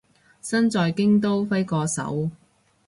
[0.41, 2.31] 身在京都揮個手